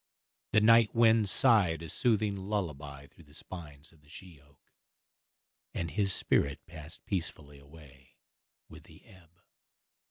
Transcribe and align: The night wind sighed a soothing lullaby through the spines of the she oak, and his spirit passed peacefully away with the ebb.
The 0.53 0.61
night 0.61 0.95
wind 0.95 1.29
sighed 1.29 1.83
a 1.83 1.89
soothing 1.89 2.35
lullaby 2.35 3.05
through 3.05 3.25
the 3.25 3.35
spines 3.35 3.91
of 3.91 4.01
the 4.01 4.09
she 4.09 4.41
oak, 4.41 4.71
and 5.75 5.91
his 5.91 6.11
spirit 6.11 6.59
passed 6.65 7.05
peacefully 7.05 7.59
away 7.59 8.15
with 8.67 8.85
the 8.85 9.05
ebb. 9.05 9.29